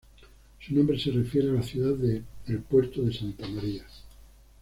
[0.59, 3.85] Su nombre se refiere a la ciudad de El Puerto de Santa María.